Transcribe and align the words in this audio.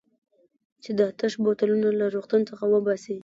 چې 0.83 0.91
دا 0.99 1.07
تش 1.19 1.33
بوتلونه 1.43 1.87
له 1.99 2.05
روغتون 2.15 2.41
څخه 2.49 2.63
وباسي. 2.73 3.15